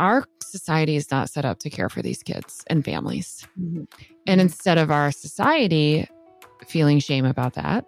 [0.00, 3.46] our society is not set up to care for these kids and families.
[3.60, 3.84] Mm-hmm.
[4.26, 6.08] And instead of our society
[6.66, 7.84] feeling shame about that,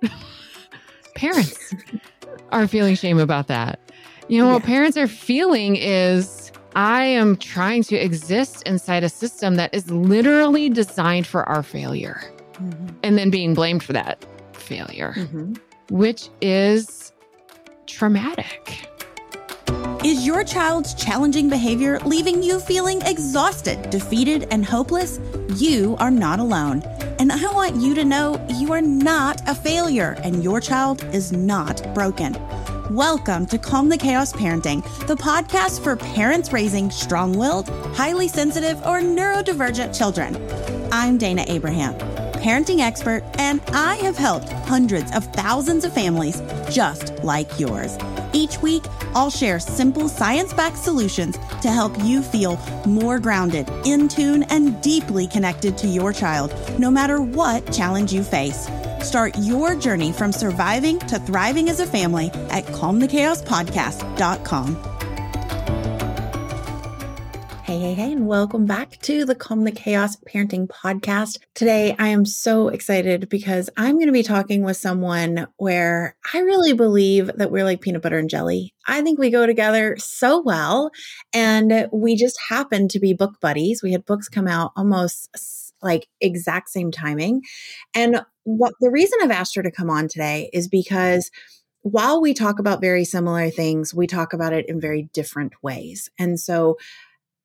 [1.16, 1.74] parents
[2.50, 3.80] are feeling shame about that.
[4.28, 9.56] You know, what parents are feeling is I am trying to exist inside a system
[9.56, 12.20] that is literally designed for our failure
[12.54, 12.94] mm-hmm.
[13.02, 15.54] and then being blamed for that failure, mm-hmm.
[15.90, 17.12] which is
[17.86, 18.91] traumatic.
[20.04, 25.20] Is your child's challenging behavior leaving you feeling exhausted, defeated, and hopeless?
[25.54, 26.82] You are not alone.
[27.20, 31.30] And I want you to know you are not a failure and your child is
[31.30, 32.36] not broken.
[32.90, 38.78] Welcome to Calm the Chaos Parenting, the podcast for parents raising strong willed, highly sensitive,
[38.84, 40.36] or neurodivergent children.
[40.90, 41.96] I'm Dana Abraham,
[42.42, 47.96] parenting expert, and I have helped hundreds of thousands of families just like yours.
[48.32, 48.82] Each week,
[49.14, 54.80] I'll share simple science backed solutions to help you feel more grounded, in tune, and
[54.82, 58.68] deeply connected to your child, no matter what challenge you face.
[59.02, 64.91] Start your journey from surviving to thriving as a family at calmthechaospodcast.com.
[67.72, 71.38] Hey, hey, hey, and welcome back to the Calm the Chaos Parenting Podcast.
[71.54, 76.40] Today, I am so excited because I'm going to be talking with someone where I
[76.40, 78.74] really believe that we're like peanut butter and jelly.
[78.86, 80.90] I think we go together so well,
[81.32, 83.82] and we just happen to be book buddies.
[83.82, 85.30] We had books come out almost
[85.80, 87.40] like exact same timing.
[87.94, 91.30] And what the reason I've asked her to come on today is because
[91.80, 96.10] while we talk about very similar things, we talk about it in very different ways.
[96.18, 96.76] And so,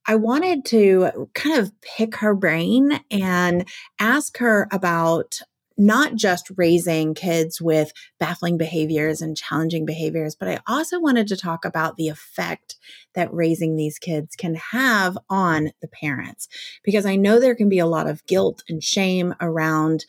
[0.08, 3.68] I wanted to kind of pick her brain and
[4.00, 5.42] ask her about
[5.78, 11.38] not just raising kids with baffling behaviors and challenging behaviors, but I also wanted to
[11.38, 12.78] talk about the effect
[13.14, 16.48] that raising these kids can have on the parents.
[16.84, 20.06] Because I know there can be a lot of guilt and shame around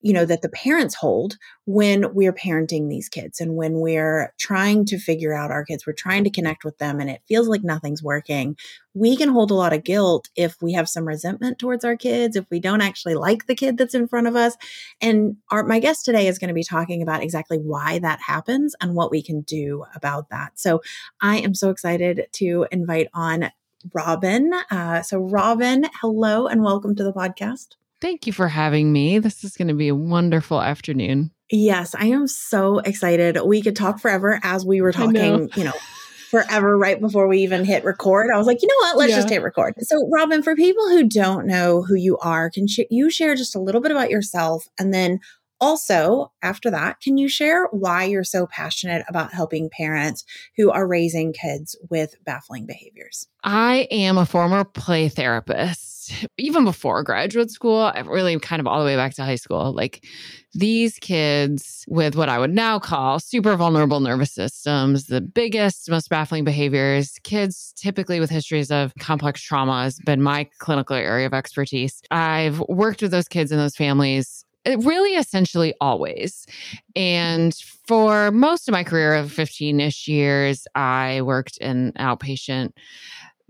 [0.00, 4.84] you know that the parents hold when we're parenting these kids and when we're trying
[4.84, 7.62] to figure out our kids we're trying to connect with them and it feels like
[7.64, 8.56] nothing's working
[8.94, 12.36] we can hold a lot of guilt if we have some resentment towards our kids
[12.36, 14.56] if we don't actually like the kid that's in front of us
[15.00, 18.74] and our my guest today is going to be talking about exactly why that happens
[18.80, 20.80] and what we can do about that so
[21.20, 23.50] i am so excited to invite on
[23.94, 29.18] robyn uh, so robyn hello and welcome to the podcast Thank you for having me.
[29.18, 31.32] This is going to be a wonderful afternoon.
[31.50, 33.38] Yes, I am so excited.
[33.44, 35.48] We could talk forever as we were talking, know.
[35.56, 35.72] you know,
[36.30, 38.28] forever right before we even hit record.
[38.32, 38.98] I was like, you know what?
[38.98, 39.16] Let's yeah.
[39.16, 39.74] just hit record.
[39.80, 43.56] So, Robyn, for people who don't know who you are, can sh- you share just
[43.56, 45.20] a little bit about yourself and then
[45.60, 50.24] also, after that, can you share why you're so passionate about helping parents
[50.56, 53.26] who are raising kids with baffling behaviors?
[53.42, 58.84] I am a former play therapist, even before graduate school, really kind of all the
[58.84, 59.72] way back to high school.
[59.72, 60.04] Like
[60.54, 66.08] these kids with what I would now call super vulnerable nervous systems, the biggest, most
[66.08, 71.34] baffling behaviors, kids typically with histories of complex trauma has been my clinical area of
[71.34, 72.00] expertise.
[72.10, 74.44] I've worked with those kids and those families
[74.76, 76.46] really essentially always.
[76.94, 77.54] And
[77.86, 82.72] for most of my career of 15 ish years, I worked in outpatient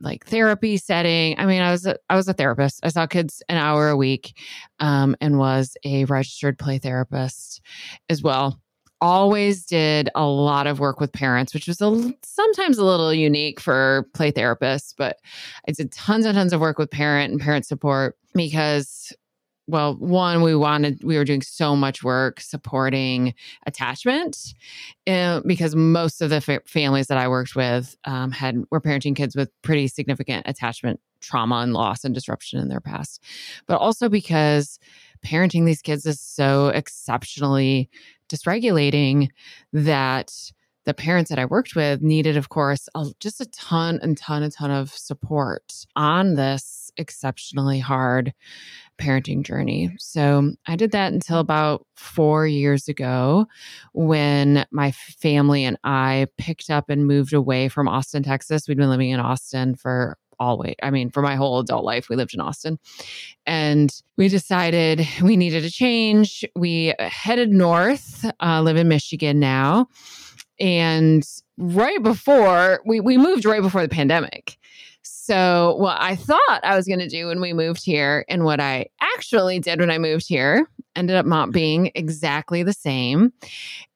[0.01, 1.39] like therapy setting.
[1.39, 2.81] I mean, I was a, I was a therapist.
[2.83, 4.37] I saw kids an hour a week,
[4.81, 7.61] um, and was a registered play therapist
[8.09, 8.61] as well.
[9.01, 13.61] Always did a lot of work with parents, which was a, sometimes a little unique
[13.61, 14.95] for play therapists.
[14.97, 15.19] But
[15.69, 19.13] I did tons and tons of work with parent and parent support because
[19.69, 23.33] well one we wanted we were doing so much work supporting
[23.67, 24.55] attachment
[25.07, 29.15] uh, because most of the fa- families that i worked with um, had were parenting
[29.15, 33.23] kids with pretty significant attachment trauma and loss and disruption in their past.
[33.67, 34.79] But also because
[35.25, 37.91] parenting these kids is so exceptionally
[38.29, 39.29] dysregulating
[39.73, 40.33] that
[40.89, 44.43] the parents that I worked with needed, of course, a, just a ton and ton
[44.43, 48.33] and ton of support on this exceptionally hard
[48.99, 49.91] parenting journey.
[49.99, 53.45] So I did that until about four years ago
[53.93, 58.67] when my family and I picked up and moved away from Austin, Texas.
[58.67, 62.15] We'd been living in Austin for always i mean for my whole adult life we
[62.15, 62.79] lived in austin
[63.45, 69.85] and we decided we needed a change we headed north uh, live in michigan now
[70.61, 71.27] and
[71.57, 74.59] right before we, we moved right before the pandemic
[75.29, 78.61] so, what I thought I was going to do when we moved here, and what
[78.61, 80.67] I actually did when I moved here,
[80.97, 83.33] ended up not being exactly the same.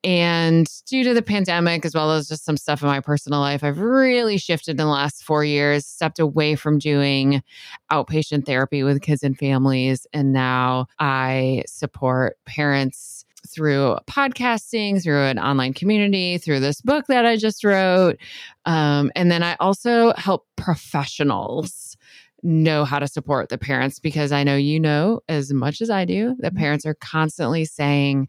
[0.03, 3.63] And due to the pandemic, as well as just some stuff in my personal life,
[3.63, 7.43] I've really shifted in the last four years, stepped away from doing
[7.91, 10.07] outpatient therapy with kids and families.
[10.13, 13.12] And now I support parents
[13.47, 18.17] through podcasting, through an online community, through this book that I just wrote.
[18.65, 21.97] Um, and then I also help professionals
[22.41, 26.05] know how to support the parents because I know you know as much as I
[26.05, 26.59] do that mm-hmm.
[26.59, 28.27] parents are constantly saying,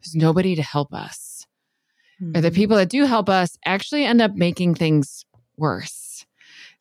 [0.00, 1.46] there's nobody to help us.
[2.20, 2.36] Mm-hmm.
[2.36, 2.54] Or the mm-hmm.
[2.54, 5.24] people that do help us actually end up making things
[5.56, 6.26] worse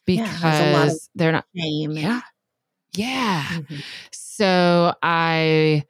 [0.05, 1.45] because yeah, they're not.
[1.55, 1.91] Shame.
[1.91, 2.21] Yeah.
[2.93, 3.43] Yeah.
[3.43, 3.75] Mm-hmm.
[4.11, 5.85] So I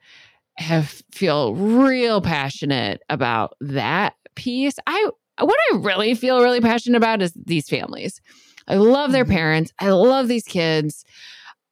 [0.58, 4.74] have feel real passionate about that piece.
[4.86, 8.20] I what I really feel really passionate about is these families.
[8.68, 9.32] I love their mm-hmm.
[9.32, 9.72] parents.
[9.78, 11.04] I love these kids.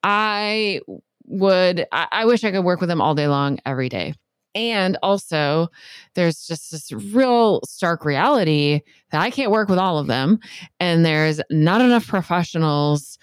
[0.02, 0.80] I
[1.26, 4.14] would I, I wish I could work with them all day long every day.
[4.54, 5.68] And also,
[6.14, 8.80] there's just this real stark reality
[9.12, 10.40] that I can't work with all of them.
[10.80, 13.16] And there's not enough professionals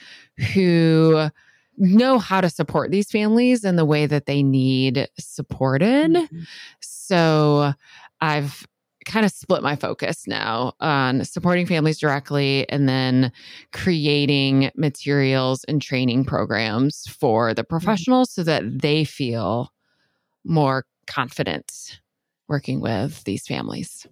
[0.54, 1.30] who
[1.78, 6.12] know how to support these families in the way that they need supported.
[6.12, 6.40] Mm-hmm.
[6.82, 7.74] So
[8.20, 8.68] I've
[9.06, 13.32] kind of split my focus now on supporting families directly and then
[13.72, 17.70] creating materials and training programs for the mm-hmm.
[17.70, 19.72] professionals so that they feel
[20.44, 22.02] more confident
[22.48, 24.06] working with these families.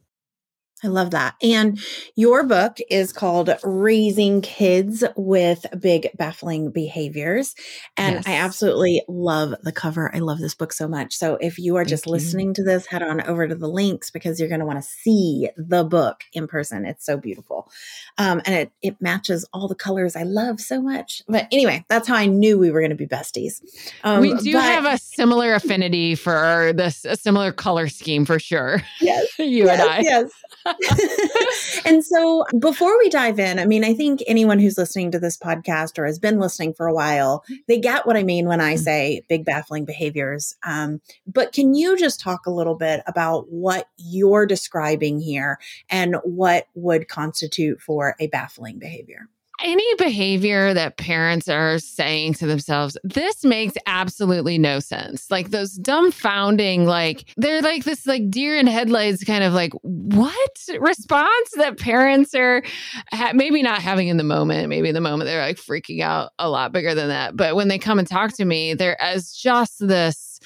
[0.84, 1.36] I love that.
[1.42, 1.80] And
[2.16, 7.56] your book is called Raising Kids with Big Baffling Behaviors.
[7.96, 8.28] And yes.
[8.28, 10.14] I absolutely love the cover.
[10.14, 11.16] I love this book so much.
[11.16, 12.12] So if you are Thank just you.
[12.12, 14.88] listening to this, head on over to the links because you're going to want to
[14.88, 16.86] see the book in person.
[16.86, 17.72] It's so beautiful.
[18.18, 21.24] Um, and it, it matches all the colors I love so much.
[21.28, 23.62] But anyway, that's how I knew we were going to be besties.
[24.04, 28.40] Um, we do but- have a similar affinity for this, a similar color scheme for
[28.40, 28.84] sure.
[29.00, 29.28] Yes.
[29.40, 30.00] you yes, and I.
[30.02, 30.32] Yes.
[31.86, 35.38] and so before we dive in, I mean, I think anyone who's listening to this
[35.38, 38.74] podcast or has been listening for a while, they get what I mean when I
[38.74, 38.84] mm-hmm.
[38.84, 40.56] say big baffling behaviors.
[40.64, 45.60] Um, but can you just talk a little bit about what you're describing here
[45.90, 49.30] and what would constitute for a baffling behavior?
[49.64, 55.30] Any behavior that parents are saying to themselves, this makes absolutely no sense.
[55.32, 60.50] Like those dumbfounding, like they're like this like deer in headlights kind of like what
[60.80, 62.64] response that parents are
[63.12, 64.70] ha- maybe not having in the moment.
[64.70, 67.36] Maybe in the moment they're like freaking out a lot bigger than that.
[67.36, 70.40] But when they come and talk to me, they're as just this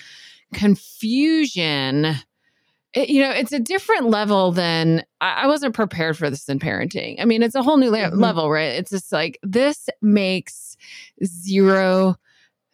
[0.54, 2.16] confusion
[3.00, 6.60] it, you know, it's a different level than I, I, wasn't prepared for this in
[6.60, 7.22] parenting.
[7.22, 8.20] I mean, it's a whole new mm-hmm.
[8.20, 8.74] level, right?
[8.74, 10.76] It's just like this makes
[11.24, 12.16] zero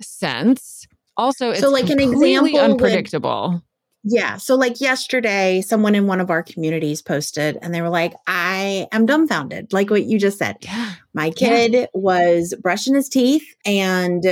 [0.01, 0.87] sense.
[1.15, 3.51] Also, it's so like an example unpredictable.
[3.53, 3.61] Would,
[4.13, 4.37] yeah.
[4.37, 8.87] So, like yesterday, someone in one of our communities posted and they were like, I
[8.91, 10.57] am dumbfounded, like what you just said.
[10.61, 10.93] Yeah.
[11.13, 11.85] My kid yeah.
[11.93, 14.23] was brushing his teeth and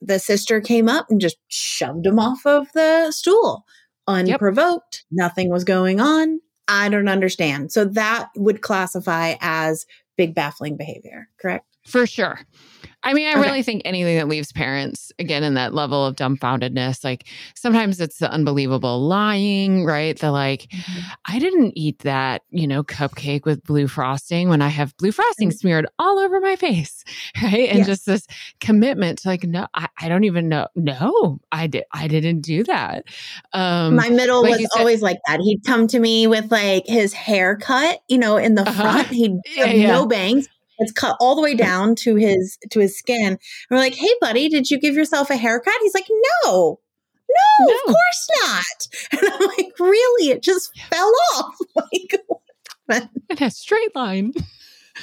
[0.00, 3.64] the sister came up and just shoved him off of the stool
[4.08, 5.26] unprovoked, yep.
[5.26, 6.40] nothing was going on.
[6.66, 7.72] I don't understand.
[7.72, 11.67] So that would classify as big baffling behavior, correct?
[11.88, 12.38] For sure.
[13.04, 13.40] I mean, I okay.
[13.42, 18.18] really think anything that leaves parents again in that level of dumbfoundedness, like sometimes it's
[18.18, 20.18] the unbelievable lying, right?
[20.18, 21.00] The like, mm-hmm.
[21.24, 25.50] I didn't eat that, you know, cupcake with blue frosting when I have blue frosting
[25.50, 25.56] mm-hmm.
[25.56, 27.04] smeared all over my face,
[27.42, 27.68] right?
[27.68, 28.26] And just this
[28.60, 30.66] commitment to like, no, I, I, don't even know.
[30.74, 33.04] No, I did, I didn't do that.
[33.52, 35.40] Um, my middle like was said, always like that.
[35.40, 38.82] He'd come to me with like his haircut, you know, in the uh-huh.
[38.82, 39.06] front.
[39.08, 39.86] He'd yeah, yeah.
[39.86, 43.26] no bangs it's cut all the way down to his to his skin.
[43.28, 43.38] And
[43.70, 46.08] we're like, "Hey, buddy, did you give yourself a haircut?" He's like,
[46.44, 46.80] "No,
[47.28, 47.74] no, no.
[47.74, 50.30] of course not." And I'm like, "Really?
[50.30, 51.56] It just fell off."
[52.90, 54.32] Like, it has straight line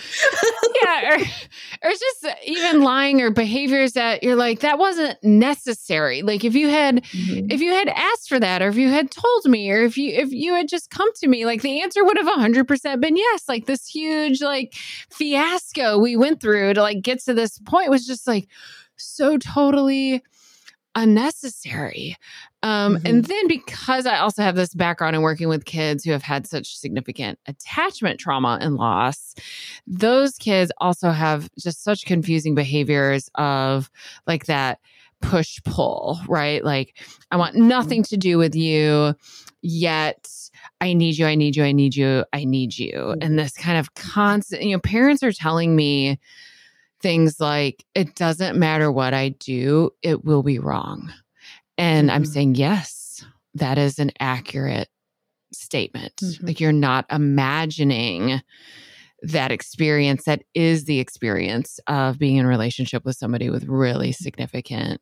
[0.83, 6.21] yeah, or, or it's just even lying or behaviors that you're like that wasn't necessary.
[6.21, 7.51] Like if you had mm-hmm.
[7.51, 10.11] if you had asked for that, or if you had told me, or if you
[10.13, 13.17] if you had just come to me, like the answer would have hundred percent been
[13.17, 13.47] yes.
[13.47, 14.73] Like this huge like
[15.09, 18.47] fiasco we went through to like get to this point was just like
[18.97, 20.23] so totally
[20.95, 22.17] unnecessary.
[22.63, 23.05] Um, mm-hmm.
[23.05, 26.47] And then because I also have this background in working with kids who have had
[26.47, 29.35] such significant attachment trauma and loss,
[29.85, 33.91] those kids also have just such confusing behaviors of
[34.25, 34.79] like that
[35.21, 36.63] push pull, right?
[36.63, 36.97] Like,
[37.31, 38.15] I want nothing mm-hmm.
[38.15, 39.15] to do with you,
[39.61, 40.29] yet
[40.81, 42.93] I need you, I need you, I need you, I need you.
[42.93, 43.21] Mm-hmm.
[43.21, 46.19] And this kind of constant, you know, parents are telling me
[47.01, 51.11] things like, it doesn't matter what I do, it will be wrong.
[51.77, 52.15] And mm-hmm.
[52.15, 54.89] I'm saying, yes, that is an accurate
[55.53, 56.15] statement.
[56.17, 56.47] Mhm.
[56.47, 58.41] Like you're not imagining
[59.21, 64.11] that experience that is the experience of being in a relationship with somebody with really
[64.11, 65.01] significant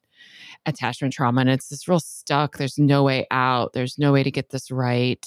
[0.66, 1.42] attachment trauma.
[1.42, 2.58] And it's this real stuck.
[2.58, 3.74] There's no way out.
[3.74, 5.26] There's no way to get this right.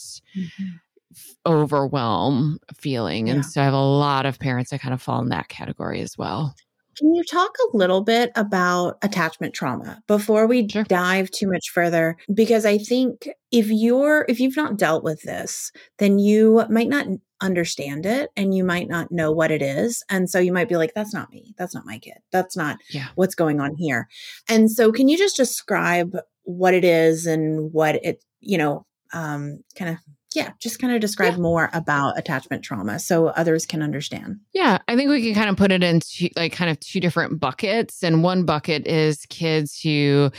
[1.46, 3.28] Overwhelm feeling.
[3.28, 3.35] Yeah.
[3.35, 6.00] And so I have a lot of parents that kind of fall in that category
[6.00, 6.54] as well.
[6.99, 10.85] Can you talk a little bit about attachment trauma before we Sure.
[10.85, 12.16] dive too much further?
[12.32, 17.06] Because I think if you're if you've not dealt with this, then you might not
[17.42, 20.02] understand it and you might not know what it is.
[20.08, 21.54] And so you might be like, that's not me.
[21.58, 22.16] That's not my kid.
[22.32, 23.08] That's not Yeah.
[23.14, 24.08] what's going on here.
[24.49, 29.58] And so can you just describe what it is and what it, you know, um
[29.76, 29.99] kind of
[30.35, 34.40] yeah, just kind of describe more about attachment trauma so others can understand.
[34.52, 37.40] Yeah, I think we can kind of put it into like kind of two different
[37.40, 38.02] buckets.
[38.02, 40.30] And one bucket is kids who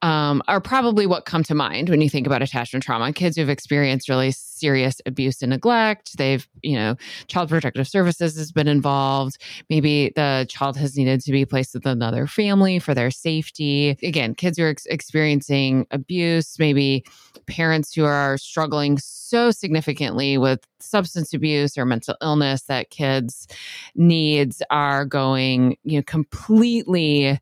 [0.00, 3.12] um, are probably what come to mind when you think about attachment trauma.
[3.12, 6.16] Kids who've experienced really serious abuse and neglect.
[6.18, 6.94] They've, you know,
[7.26, 9.38] Child Protective Services has been involved.
[9.68, 13.98] Maybe the child has needed to be placed with another family for their safety.
[14.04, 17.04] Again, kids who are ex- experiencing abuse, maybe
[17.48, 23.48] parents who are struggling so significantly with substance abuse or mental illness that kids
[23.94, 27.40] needs are going you know completely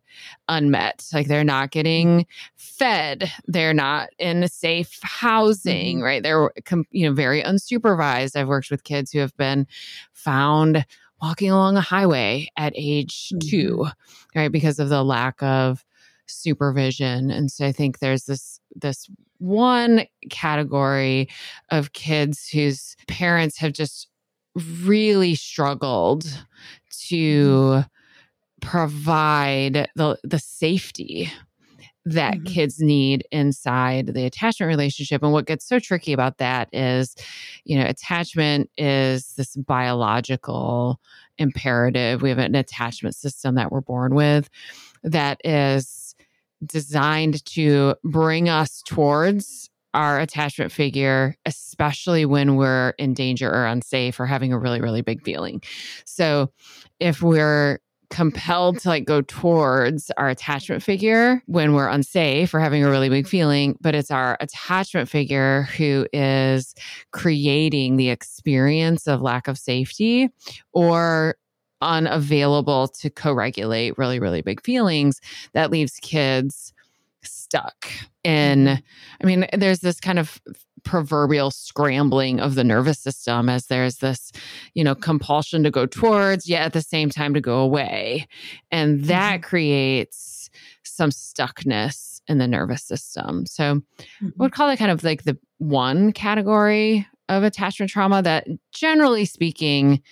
[0.51, 1.07] unmet.
[1.15, 2.27] Like they're not getting
[2.57, 3.31] fed.
[3.47, 6.03] They're not in a safe housing Mhm.
[6.03, 6.23] right?
[6.23, 6.51] They're
[6.91, 8.37] you know very unsupervised.
[8.37, 9.67] I've worked with kids who have been
[10.13, 10.85] found
[11.23, 13.49] walking along a highway at age Mhm.
[13.51, 13.87] 2
[14.35, 14.53] right?
[14.53, 15.85] Because of the lack of
[16.27, 17.31] supervision.
[17.31, 21.29] And so i think there's this this one category
[21.71, 24.09] of kids whose parents have just
[24.85, 26.25] really struggled
[27.09, 27.83] to
[28.61, 31.31] provide the the safety
[32.07, 32.47] that Mhm.
[32.47, 37.15] kids need inside the attachment relationship and what gets so tricky about that is
[37.65, 40.99] you know attachment is this biological
[41.39, 44.49] imperative we have an attachment system that we're born with
[45.03, 46.15] that is
[46.65, 54.21] designed to bring us towards our attachment figure, especially when we're in danger or unsafe
[54.21, 55.61] or having a really, really big feeling.
[56.05, 56.53] So
[57.01, 62.85] if we're compelled to like go towards our attachment figure when we're unsafe or having
[62.85, 66.75] a really big feeling, but it's our attachment figure who is
[67.13, 70.29] creating the experience of lack of safety
[70.73, 71.37] or
[71.81, 75.21] unavailable to co regulate really, really big feelings,
[75.53, 76.73] that leaves kids
[77.23, 77.87] stuck
[78.25, 78.65] in.
[78.65, 79.23] Mm-hmm.
[79.23, 80.41] I mean, there's this kind of
[80.85, 84.33] proverbial scrambling of the nervous system as there's this,
[84.75, 88.27] you know, compulsion to go towards, yet at the same time to go away.
[88.71, 90.51] And that creates
[90.83, 93.47] some stuckness in the nervous system.
[93.47, 93.83] So
[94.23, 99.25] I would call it kind of like the one category of attachment trauma that generally
[99.25, 100.03] speaking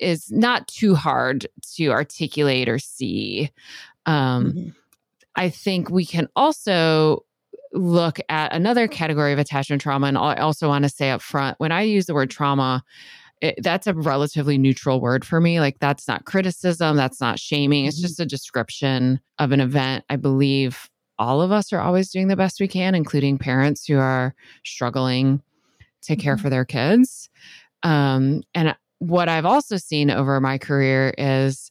[0.00, 3.50] is not too hard to articulate or see.
[4.06, 4.74] Um, Mhm.
[5.34, 7.24] I think we can also
[7.72, 10.06] look at another category of attachment trauma.
[10.06, 12.82] And I also want to say up front when I use the word trauma,
[13.40, 15.60] it, that's a relatively neutral word for me.
[15.60, 17.86] Like, that's not criticism, that's not shaming.
[17.86, 18.02] It's Mhm.
[18.02, 20.04] just a description of an event.
[20.10, 23.98] I believe all of us are always doing the best we can, including parents who
[23.98, 24.34] are
[24.64, 25.42] struggling
[26.02, 26.40] to care Mhm.
[26.40, 27.28] for their kids.
[27.82, 31.70] Um, and what I've also seen over my career is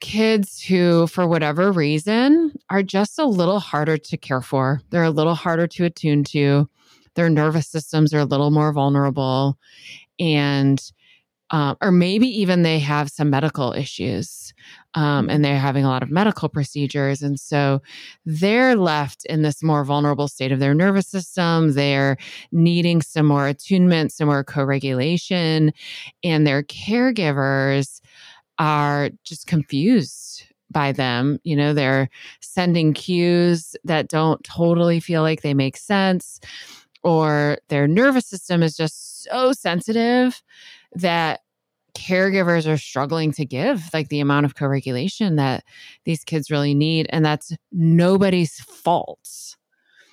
[0.00, 4.80] kids who, for whatever reason, are just a little harder to care for.
[4.90, 6.68] They're a little harder to attune to.
[7.14, 9.58] Their nervous systems are a little more vulnerable.
[10.20, 10.80] And,
[11.50, 14.52] um, or maybe even they have some medical issues
[14.94, 17.22] um, and they're having a lot of medical procedures.
[17.22, 17.80] And so
[18.24, 21.72] they're left in this more vulnerable state of their nervous system.
[21.72, 22.16] They're
[22.52, 25.72] needing some more attunement, some more co regulation,
[26.22, 28.00] and their caregivers
[28.58, 31.38] are just confused by them.
[31.44, 32.08] You know, they're
[32.40, 36.40] sending cues that don't totally feel like they make sense,
[37.02, 40.42] or their nervous system is just so sensitive
[40.92, 41.40] that
[41.94, 45.64] caregivers are struggling to give like the amount of co-regulation that
[46.04, 49.56] these kids really need and that's nobody's fault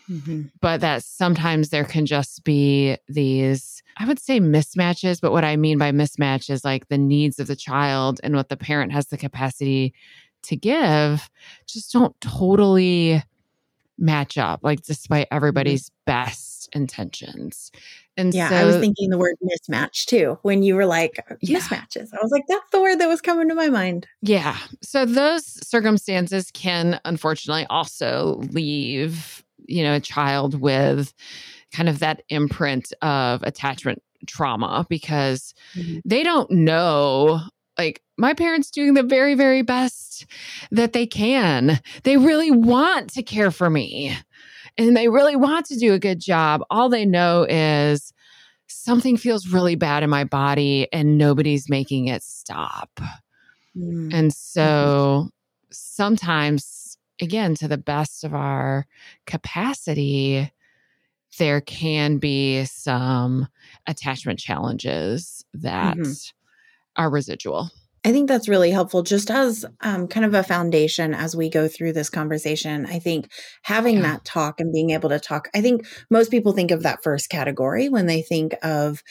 [0.09, 0.51] Mhm.
[0.61, 5.55] but that sometimes there can just be these i would say mismatches but what i
[5.55, 9.07] mean by mismatch is like the needs of the child and what the parent has
[9.07, 9.93] the capacity
[10.43, 11.29] to give
[11.65, 13.23] just don't totally
[13.97, 17.71] match up like despite everybody's best intentions
[18.17, 21.59] and Yeah, so I was thinking the word mismatch too when you were like Yeah.
[21.59, 22.09] mismatches.
[22.13, 24.07] I was like, that's the word that was coming to my mind.
[24.21, 24.57] Yeah.
[24.81, 31.13] So those circumstances can unfortunately also leave you know, a child with
[31.71, 35.99] kind of that imprint of attachment trauma because mm-hmm.
[36.05, 37.39] they don't know
[37.77, 40.25] like my parents doing the very very best
[40.71, 44.15] that they can they really want to care for me
[44.77, 48.13] and they really want to do a good job all they know is
[48.67, 52.89] something feels really bad in my body and nobody's making it stop
[53.77, 54.09] mm-hmm.
[54.11, 55.29] and so
[55.71, 56.74] sometimes
[57.21, 58.85] again to the best of our
[59.25, 60.51] capacity
[61.37, 63.47] there can be some
[63.87, 67.01] attachment challenges that mm-hmm.
[67.01, 67.69] are residual.
[68.03, 71.67] I think that's really helpful just as um, kind of a foundation as we go
[71.67, 72.85] through this conversation.
[72.85, 73.31] I think
[73.63, 74.01] having yeah.
[74.03, 77.29] that talk and being able to talk, I think most people think of that first
[77.29, 79.01] category when they think of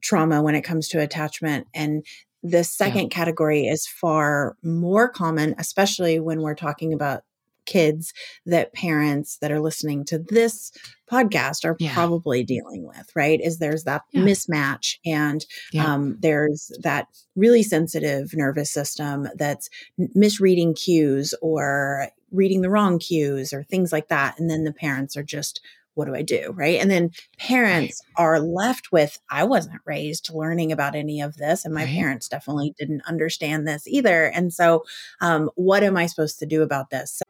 [0.00, 1.66] trauma when it comes to attachment.
[1.74, 2.04] And
[2.42, 3.08] the second yeah.
[3.08, 7.24] category is far more common, especially when we're talking about
[7.70, 8.12] kids
[8.44, 10.72] that parents that are listening to this
[11.10, 11.94] podcast are yeah.
[11.94, 13.40] probably dealing with, right?
[13.40, 14.22] Is there's that yeah.
[14.22, 15.92] mismatch and yeah.
[15.92, 19.70] um, there's that really sensitive nervous system that's
[20.14, 24.38] misreading cues or reading the wrong cues or things like that.
[24.38, 25.60] And then the parents are just
[25.94, 26.52] what do I do?
[26.54, 26.80] Right.
[26.80, 28.24] And then parents right.
[28.24, 31.64] are left with, I wasn't raised learning about any of this.
[31.64, 31.94] And my right.
[31.94, 34.26] parents definitely didn't understand this either.
[34.26, 34.84] And so,
[35.20, 37.22] um, what am I supposed to do about this?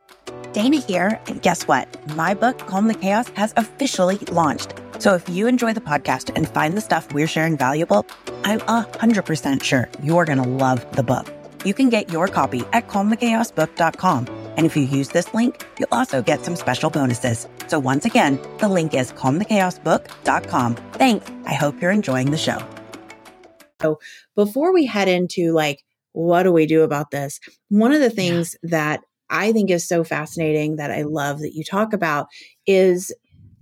[0.52, 1.88] Dana here, and guess what?
[2.16, 4.74] My book, Calm the Chaos, has officially launched.
[4.98, 8.04] So if you enjoy the podcast and find the stuff we're sharing valuable,
[8.44, 11.32] I'm 100% sure you're going to love the book.
[11.64, 14.39] You can get your copy at calmthechaosbook.com.
[14.60, 17.48] And if you use this link, you'll also get some special bonuses.
[17.66, 20.76] So once again, the link is calmthechaosbook.com.
[20.92, 21.30] Thanks.
[21.46, 22.58] I hope you're enjoying the show.
[23.80, 24.00] So
[24.36, 27.40] before we head into like, what do we do about this?
[27.70, 28.68] One of the things yeah.
[28.72, 29.00] that
[29.30, 32.26] I think is so fascinating that I love that you talk about
[32.66, 33.14] is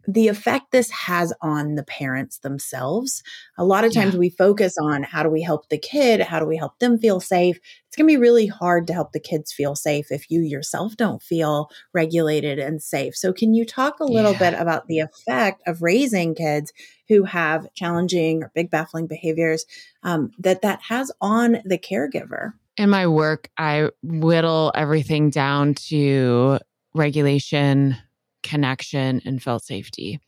[0.08, 3.22] the effect this has on the parents themselves.
[3.58, 4.20] A lot of times yeah.
[4.20, 6.22] we focus on how do we help the kid?
[6.22, 7.60] How do we help them feel safe?
[7.86, 10.96] It's going to be really hard to help the kids feel safe if you yourself
[10.96, 13.14] don't feel regulated and safe.
[13.16, 14.50] So, can you talk a little yeah.
[14.50, 16.72] bit about the effect of raising kids
[17.08, 19.66] who have challenging or big baffling behaviors
[20.02, 22.54] um, that that has on the caregiver?
[22.78, 26.60] in my work, I whittle everything down to
[26.94, 27.96] regulation,
[28.42, 30.20] connection, and felt safety.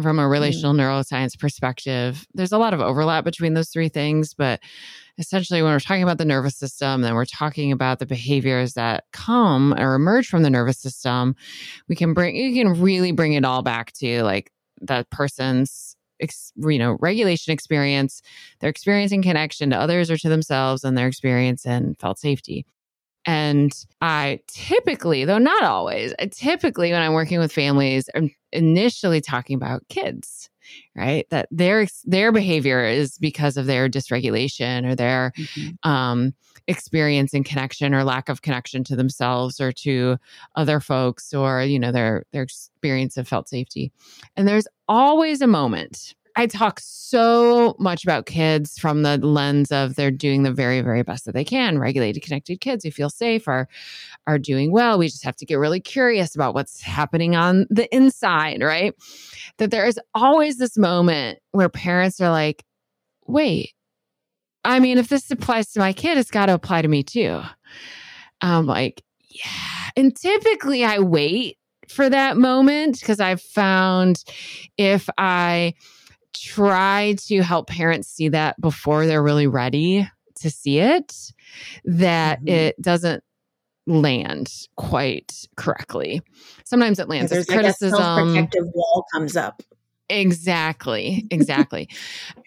[0.00, 0.30] From a mm.
[0.30, 0.80] relational mm.
[0.80, 4.60] neuroscience perspective, there's a lot of overlap between those three things, but
[5.18, 9.04] essentially when we're talking about the nervous system then we're talking about the behaviors that
[9.12, 11.34] come or emerge from the nervous system
[11.88, 16.52] we can bring you can really bring it all back to like that person's ex,
[16.56, 18.20] you know regulation experience
[18.60, 22.66] their experiencing connection to others or to themselves and their experience and felt safety
[23.26, 29.20] and i typically though not always I typically when i'm working with families i'm initially
[29.20, 30.48] talking about kids
[30.94, 35.88] right that their their behavior is because of their dysregulation or their mm-hmm.
[35.90, 36.34] um,
[36.66, 40.16] experience in connection or lack of connection to themselves or to
[40.56, 43.92] other folks or you know their their experience of felt safety
[44.36, 49.94] and there's always a moment I talk so much about kids from the lens of
[49.94, 51.78] they're doing the very, very best that they can.
[51.78, 53.68] Regulated, connected kids who feel safe are
[54.26, 54.98] are doing well.
[54.98, 58.94] We just have to get really curious about what's happening on the inside, right?
[59.56, 62.64] That there is always this moment where parents are like,
[63.26, 63.72] wait,
[64.64, 67.40] I mean, if this applies to my kid, it's got to apply to me too.
[68.42, 69.90] I'm like, yeah.
[69.96, 71.56] And typically I wait
[71.88, 74.24] for that moment because I've found
[74.76, 75.74] if I
[76.40, 81.14] try to help parents see that before they're really ready to see it,
[81.84, 82.48] that mm-hmm.
[82.48, 83.22] it doesn't
[83.86, 86.20] land quite correctly.
[86.64, 88.00] Sometimes it lands as criticism.
[88.00, 89.62] Like protective wall comes up.
[90.08, 91.26] Exactly.
[91.30, 91.88] Exactly.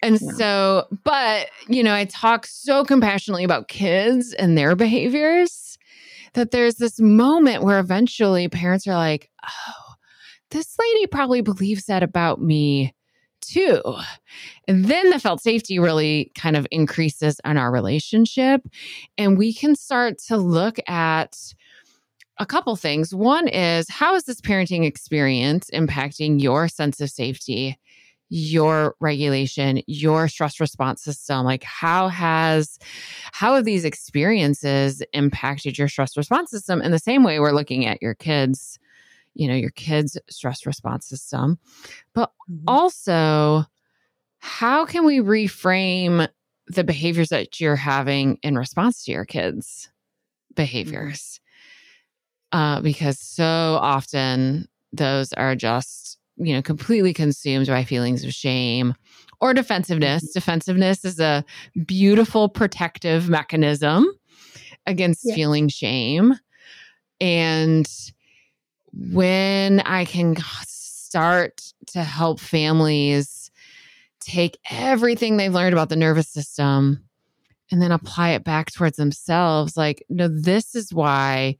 [0.02, 0.32] and yeah.
[0.32, 5.78] so, but, you know, I talk so compassionately about kids and their behaviors
[6.34, 9.94] that there's this moment where eventually parents are like, oh,
[10.50, 12.94] this lady probably believes that about me
[13.50, 13.82] too.
[14.68, 18.62] And then the felt safety really kind of increases in our relationship.
[19.18, 21.36] And we can start to look at
[22.38, 23.14] a couple things.
[23.14, 27.78] One is how is this parenting experience impacting your sense of safety?
[28.30, 32.78] your regulation your stress response system like how has
[33.32, 37.86] how have these experiences impacted your stress response system in the same way we're looking
[37.86, 38.78] at your kids
[39.40, 41.58] you know your kids stress response system
[42.14, 42.64] but mm-hmm.
[42.68, 43.64] also
[44.38, 46.28] how can we reframe
[46.68, 50.54] the behaviors that you're having in response to your kids mm-hmm.
[50.62, 51.40] behaviors
[52.52, 52.58] mm-hmm.
[52.58, 58.94] uh, because so often those are just, you know, completely consumed by feelings of shame
[59.40, 60.24] or defensiveness.
[60.24, 60.38] Mm-hmm.
[60.38, 61.44] Defensiveness is a
[61.86, 64.06] beautiful protective mechanism
[64.86, 65.34] against Yeah.
[65.34, 66.34] feeling shame.
[67.20, 67.88] And
[68.92, 73.50] when I can start to help families
[74.20, 77.02] take everything they've learned about the nervous system
[77.70, 81.56] and then apply it back towards themselves like no this is why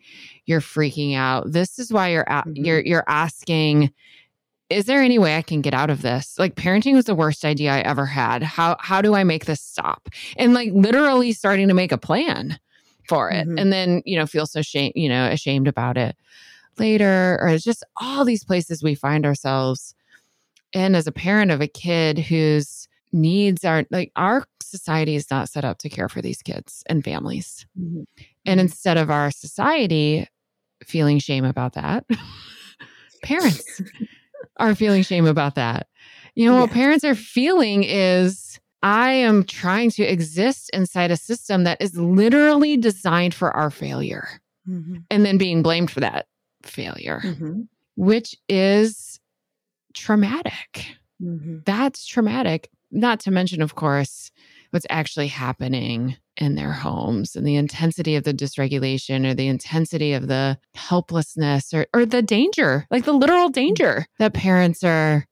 [0.47, 2.67] you're freaking out this is why you're Mhm.
[2.67, 3.91] you're you're asking
[4.71, 6.39] is there any way I can get out of this?
[6.39, 8.43] Like parenting was the worst idea I ever had.
[8.43, 10.09] How how do I make this stop?
[10.37, 12.59] And like literally starting to make a plan
[13.09, 13.49] for it.
[13.49, 13.61] Mhm.
[13.61, 16.17] And then, you know, feel so shame, you know, ashamed about it
[16.81, 19.95] later or it's just all these places we find ourselves
[20.73, 25.49] in as a parent of a kid whose needs aren't like our society is not
[25.49, 27.67] set up to care for these kids and families.
[27.79, 28.05] Mhm.
[28.47, 28.65] And Mhm.
[28.65, 30.27] instead of our society
[30.85, 32.05] feeling shame about that,
[33.23, 33.83] parents
[34.59, 35.89] are feeling shame about that.
[36.35, 41.65] You know, what parents are feeling is I am trying to exist inside a system
[41.65, 45.05] that is literally designed for our failure Mhm.
[45.11, 46.27] and then being blamed for that
[46.63, 47.69] failure, Mhm.
[47.97, 49.21] which is
[49.95, 50.87] traumatic.
[51.23, 51.65] Mhm.
[51.65, 52.71] That's traumatic.
[52.91, 54.31] Not to mention, of course,
[54.71, 60.13] what's actually happening in their homes and the intensity of the dysregulation or the intensity
[60.13, 65.27] of the helplessness or, or the danger, like the literal danger that parents are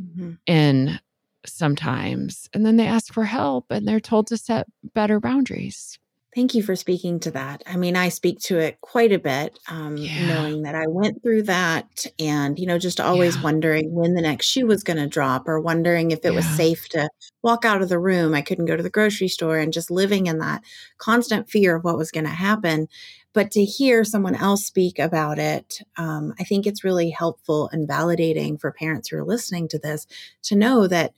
[0.00, 0.38] Mhm.
[0.46, 0.98] in
[1.46, 2.48] sometimes.
[2.54, 5.98] And then they ask for help and they're told to set better boundaries.
[6.34, 7.62] Thank you for speaking to that.
[7.64, 10.16] I mean, I speak to it quite a bit, um, Yeah.
[10.16, 13.42] knowing that I went through that and, you know, just always Yeah.
[13.42, 16.88] wondering when the next shoe was going to drop or wondering if it was safe
[16.88, 17.08] to
[17.44, 18.34] walk out of the room.
[18.34, 20.64] I couldn't go to the grocery store and just living in that
[20.98, 22.88] constant fear of what was going to happen.
[23.32, 27.88] But to hear someone else speak about it, um, I think it's really helpful and
[27.88, 30.06] validating for parents who are listening to this
[30.44, 31.12] to know that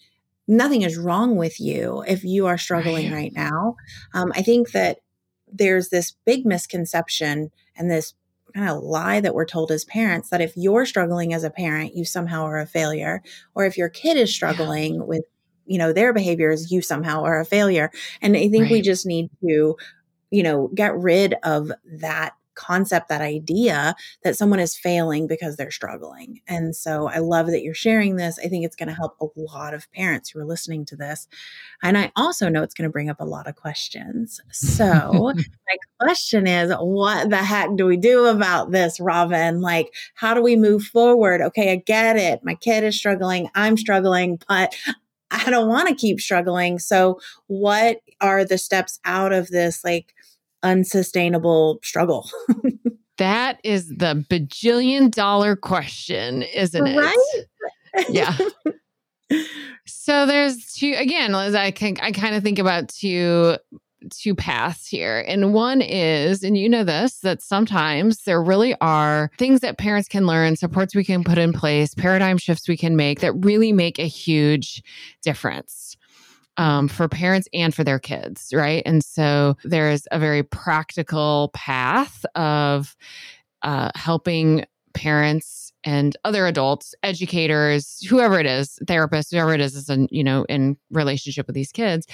[0.48, 3.11] nothing is wrong with you if you are struggling Right.
[3.11, 3.76] right now.
[4.14, 4.98] Um, I think that
[5.57, 8.14] there's this big misconception and this
[8.55, 11.95] kind of lie that we're told as parents that if you're struggling as a parent,
[11.95, 13.23] you somehow are a failure,
[13.55, 15.25] or if your kid is struggling with
[15.66, 17.90] you know their behaviors you somehow are a failure.
[18.23, 19.77] And i think we just need to
[20.31, 25.71] you know get rid of that concept that idea that someone is failing because they're
[25.71, 26.40] struggling.
[26.49, 28.38] And so i love that you're sharing this.
[28.38, 31.29] I think it's going to help a lot of parents who are listening to this.
[31.83, 34.40] And i also know it's going to bring up a lot of questions.
[34.51, 39.61] So my question is what the heck do we do about this robyn?
[39.61, 41.40] Like how do we move forward?
[41.40, 42.40] Okay i get it.
[42.42, 43.49] My kid is struggling.
[43.55, 44.75] I'm struggling but
[45.31, 46.79] i don't want to keep struggling.
[46.79, 49.85] So what are the steps out of this?
[49.85, 50.14] Like
[50.62, 52.29] unsustainable struggle
[53.19, 56.99] That is the bajillion dollar question, isn't it?
[56.99, 58.07] Right?
[58.09, 58.37] Yeah.
[59.88, 63.57] So there's two again, Liz, I can I kind of think about two
[64.12, 65.25] two paths here.
[65.27, 70.09] And one is, and you know this, that sometimes there really are things that parents
[70.09, 73.73] can learn, supports we can put in place, paradigm shifts we can make that really
[73.73, 74.83] make a huge
[75.23, 75.95] difference.
[76.59, 78.83] Um, for parents and for their kids, right?
[78.87, 82.97] And so there's a very practical path of
[83.61, 84.64] uh, helping
[84.95, 90.25] parents and other adults, educators, whoever it is, therapists, whoever it is, is in, you
[90.25, 92.07] know, in relationship with these kids.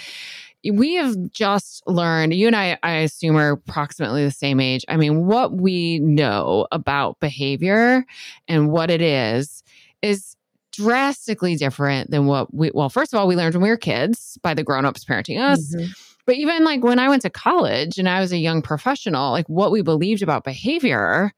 [0.69, 4.85] We have just learned, you and I, I assume, are approximately the same age.
[4.89, 8.05] I mean, what we know about behavior
[8.49, 9.63] and what it is,
[10.03, 10.37] is
[10.73, 14.39] drastically different than what we, well, first of all, we learned when we were kids
[14.43, 15.75] by the grown-ups parenting us.
[15.75, 15.89] Mhm.
[16.27, 19.49] But even like when I went to college and I was a young professional, like
[19.49, 21.33] what we believed about behavior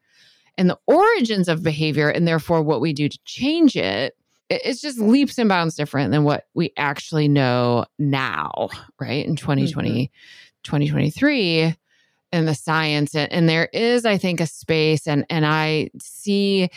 [0.57, 4.15] and the origins of behavior and therefore what we do to change it,
[4.49, 8.69] it- it's just leaps and bounds different than what we actually know now,
[8.99, 9.25] right?
[9.25, 10.11] In 2020,
[10.63, 11.75] 2023
[12.31, 16.69] and the science and, and there is I think a space and and I see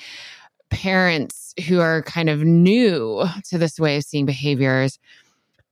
[0.71, 4.99] parents who are kind of new to this way of seeing behaviors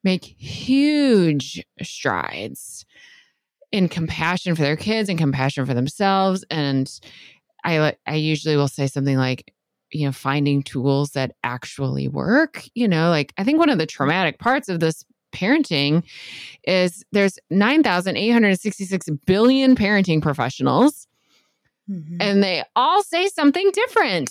[0.02, 2.85] make huge strides
[3.72, 6.44] in compassion for their kids and compassion for themselves.
[6.50, 6.90] And
[7.66, 9.52] i i usually will say something like
[9.90, 13.87] you know finding tools that actually work you know like i think one of the
[13.87, 15.04] traumatic parts of this
[15.35, 16.02] parenting
[16.66, 21.06] is there's 9866 billion parenting professionals
[21.90, 22.16] Mhm.
[22.20, 24.31] and they all say something different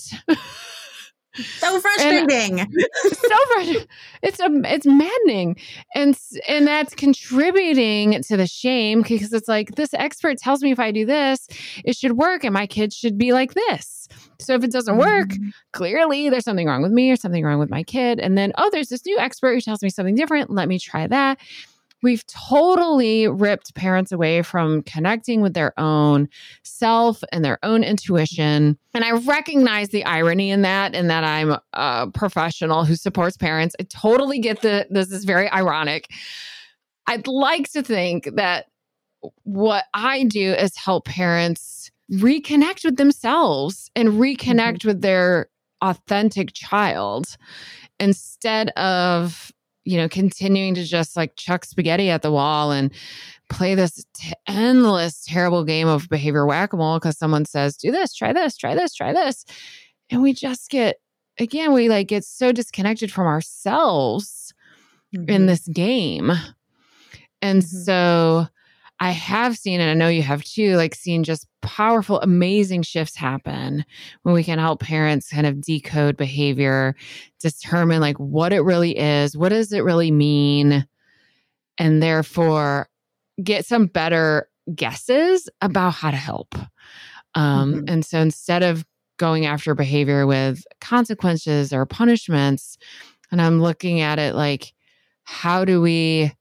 [1.60, 2.58] so frustrating
[3.12, 3.88] so frustrating.
[4.22, 5.58] It's a, it's maddening,
[5.94, 10.80] and and that's contributing to the shame because it's like this expert tells me if
[10.80, 11.48] I do this,
[11.84, 14.08] it should work, and my kids should be like this.
[14.40, 15.52] So if it doesn't work, Mhm.
[15.74, 18.20] clearly there's something wrong with me or something wrong with my kid.
[18.20, 20.50] And then, oh, there's this new expert who tells me something different.
[20.50, 21.38] Let me try that.
[22.06, 26.30] We've totally ripped parents away from connecting with their own
[26.62, 28.78] self and their own intuition.
[28.94, 33.76] And I recognize the irony in that, in that I'm a professional who supports parents.
[33.80, 36.12] I totally get that this is very ironic.
[37.08, 38.68] I'd like to think that
[39.42, 44.90] what I do is help parents reconnect with themselves and reconnect mm-hmm.
[44.90, 45.50] with their
[45.82, 47.36] authentic child
[48.00, 49.52] instead of
[49.86, 52.92] you know continuing to just like chuck spaghetti at the wall and
[53.50, 58.34] play this t- endless terrible game of behavior whack-a-mole because someone says do this try
[58.34, 59.46] this try this try this
[60.10, 60.98] and we just get
[61.40, 64.54] again we like get so disconnected from ourselves
[65.14, 65.48] in Mhm.
[65.48, 66.32] this game.
[67.42, 67.66] And Mhm.
[67.86, 68.48] so
[69.00, 73.16] I have seen, and I know you have too, like seen just powerful, amazing shifts
[73.16, 73.84] happen
[74.24, 76.96] when we can help parents kind of decode behavior,
[77.40, 80.88] determine like what it really is, what does it really mean,
[81.78, 82.88] and therefore
[83.44, 86.56] get some better guesses about how to help.
[87.36, 87.90] Um, Mhm.
[87.92, 88.86] And so instead of
[89.18, 92.78] going after behavior with consequences or punishments,
[93.32, 94.74] and I'm looking at it like,
[95.24, 96.32] how do we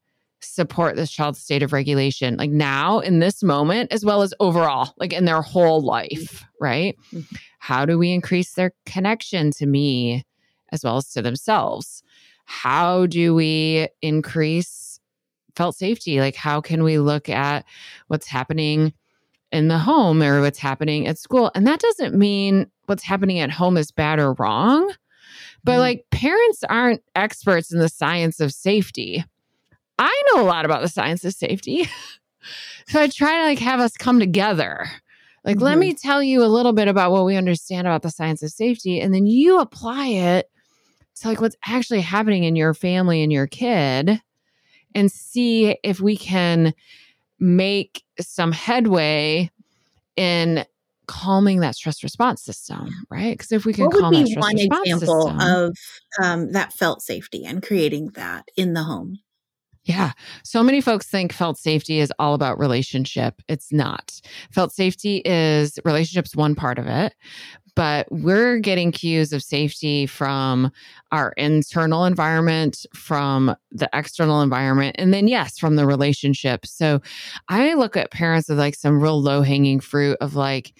[0.45, 4.93] support this child's state of regulation, like now in this moment, as well as overall,
[4.97, 6.95] like in their whole life, right?
[7.13, 7.25] Mhm.
[7.59, 10.23] How do we increase their connection to me
[10.71, 12.03] as well as to themselves?
[12.45, 14.99] How do we increase
[15.55, 16.19] felt safety?
[16.19, 17.65] Like, how can we look at
[18.07, 18.93] what's happening
[19.51, 21.49] in the home or what's happening at school?
[21.55, 24.93] And that doesn't mean what's happening at home is bad or wrong.
[25.63, 25.79] But Mhm.
[25.79, 29.23] like parents aren't experts in the science of safety.
[29.97, 31.87] I know a lot about the science of safety.
[32.87, 34.87] so I try to like have us come together.
[35.43, 35.79] Like, let Mhm.
[35.81, 38.99] me tell you a little bit about what we understand about the science of safety,
[38.99, 40.49] and then you apply it
[41.17, 44.21] to like what's actually happening in your family and your kid
[44.95, 46.73] and see if we can
[47.39, 49.49] make some headway
[50.15, 50.65] in
[51.07, 53.37] calming that stress response system, right?
[53.37, 55.77] Because if we can what would calm that be stress one response example system, of
[56.23, 59.19] um, that felt safety and creating that in the home?
[59.85, 60.13] Yeah.
[60.43, 63.41] So many folks think felt safety is all about relationship.
[63.47, 64.19] It's not.
[64.51, 67.13] Felt safety is relationships one part of it,
[67.75, 70.71] but we're getting cues of safety from
[71.11, 76.65] our internal environment, from the external environment, and then yes, from the relationship.
[76.65, 77.01] So
[77.49, 80.73] I look at parents with like some real low hanging fruit of like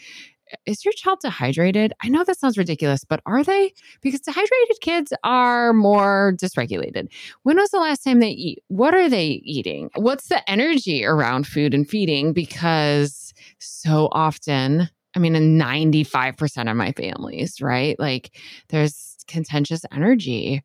[0.66, 1.94] is your child dehydrated?
[2.02, 3.74] I know that sounds ridiculous, but are they?
[4.02, 7.08] Because dehydrated kids are more dysregulated.
[7.44, 8.64] When was the last time they eat?
[8.68, 9.90] What are they eating?
[9.96, 12.34] What's the energy around food and feeding?
[12.34, 18.00] Because so often, I mean, in 95% of my families, right?
[18.00, 18.38] Like
[18.70, 20.64] there's contentious energy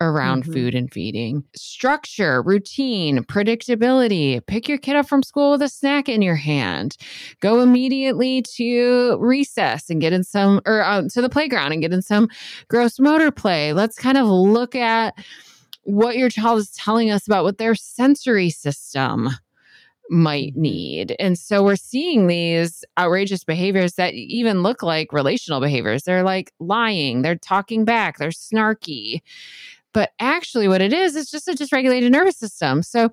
[0.00, 0.52] around Mhm.
[0.52, 1.44] food and feeding.
[1.54, 4.44] Structure, routine, predictability.
[4.46, 6.96] Pick your kid up from school with a snack in your hand.
[7.40, 11.92] Go immediately to recess and get in some, or uh, to the playground and get
[11.92, 12.28] in some
[12.68, 13.72] gross motor play.
[13.72, 15.14] Let's kind of look at
[15.84, 19.28] what your child is telling us about what their sensory system
[20.10, 20.58] might Mhm.
[20.60, 21.16] need.
[21.18, 26.02] And so we're seeing these outrageous behaviors that even look like relational behaviors.
[26.02, 29.20] They're like lying, they're talking back, they're snarky.
[29.94, 32.82] But actually, what it is, is just a dysregulated nervous system.
[32.82, 33.10] So,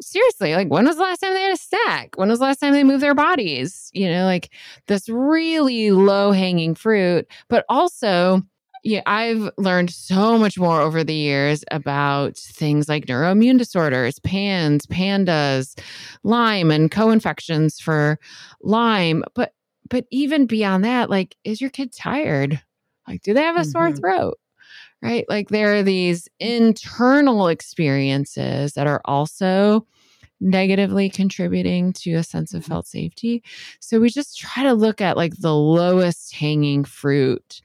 [0.00, 2.10] seriously, like, when was the last time they had a snack?
[2.16, 3.90] When was the last time they moved their bodies?
[3.94, 4.52] You know, like
[4.88, 8.42] this really low hanging fruit, but also,
[8.82, 14.86] yeah, I've learned so much more over the years about things like neuroimmune disorders, PANS,
[14.86, 15.76] PANDAS,
[16.24, 18.18] Lyme, and co-infections for
[18.62, 19.22] Lyme.
[19.34, 19.52] But
[19.90, 22.60] but even beyond that, like, is your kid tired?
[23.08, 23.98] Like, do they have a sore Mhm.
[24.00, 24.39] throat?
[25.02, 25.24] Right?
[25.28, 29.86] Like, there are these internal experiences that are also
[30.40, 32.68] negatively contributing to a sense of Mhm.
[32.68, 33.42] felt safety.
[33.80, 37.60] So we just try to look at like the lowest hanging fruit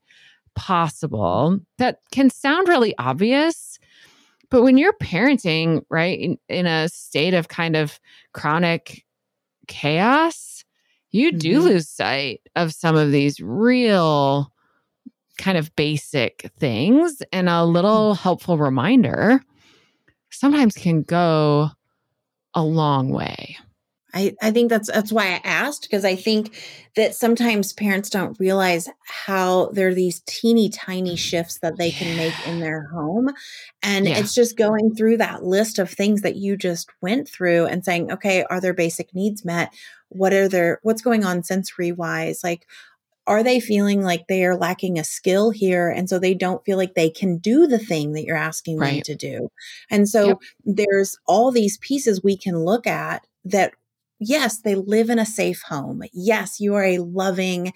[0.56, 3.80] possible that can sound really obvious.
[4.52, 8.00] But when you're parenting, right, in, in a state of kind of
[8.34, 9.06] chronic
[9.68, 10.64] chaos,
[11.12, 11.64] you do Mhm.
[11.66, 14.52] lose sight of some of these real
[15.38, 17.22] kind of basic things.
[17.32, 18.22] And a little hmm.
[18.22, 19.42] helpful reminder
[20.32, 21.70] sometimes can go
[22.54, 23.58] a long way.
[24.16, 26.58] I, I think that's that's why I asked because I think
[26.96, 32.16] that sometimes parents don't realize how there are these teeny tiny shifts that they can
[32.16, 33.30] make in their home.
[33.84, 34.20] And Yeah.
[34.20, 38.10] it's just going through that list of things that you just went through and saying,
[38.10, 39.74] okay, are their basic needs met?
[40.08, 42.40] What are their what's going on sensory wise?
[42.42, 42.66] Like
[43.28, 46.78] are they feeling like they are lacking a skill here and so they don't feel
[46.78, 48.94] like they can do the thing that you're asking right.
[48.94, 49.50] them to do
[49.90, 50.38] and so yep.
[50.64, 53.74] there's all these pieces we can look at that
[54.20, 57.74] yes they live in a safe home yes you are a loving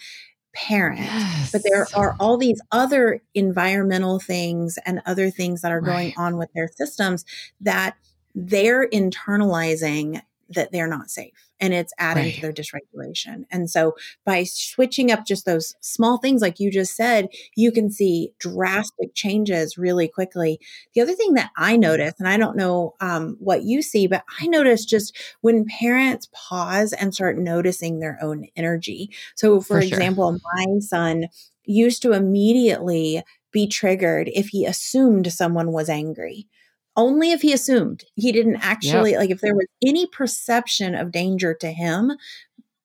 [0.53, 1.51] parent yes.
[1.51, 5.85] but there are all these other environmental things and other things that are right.
[5.85, 7.23] going on with their systems
[7.61, 7.95] that
[8.33, 12.35] they're internalizing that they're not safe and it's adding right.
[12.35, 13.43] to their dysregulation.
[13.51, 13.95] And so
[14.25, 19.13] by switching up just those small things, like you just said, you can see drastic
[19.15, 20.59] changes really quickly.
[20.93, 24.23] The other thing that I notice, and I don't know um, what you see, but
[24.39, 29.11] I notice just when parents pause and start noticing their own energy.
[29.35, 30.39] So, for, for example, sure.
[30.55, 31.27] my son
[31.65, 36.47] used to immediately be triggered if he assumed someone was angry
[36.95, 39.19] only if he assumed he didn't actually yep.
[39.19, 42.11] like if there was any perception of danger to him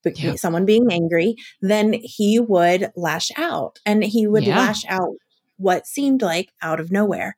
[0.05, 0.39] yep.
[0.39, 4.57] someone being angry then he would lash out and he would yeah.
[4.57, 5.15] lash out
[5.57, 7.35] what seemed like out of nowhere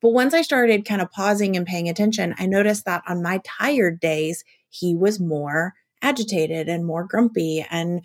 [0.00, 3.40] but once i started kind of pausing and paying attention i noticed that on my
[3.44, 8.04] tired days he was more agitated and more grumpy and